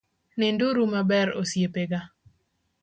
Ninduru 0.37 0.83
maber 0.93 1.27
osiepega 1.43 1.99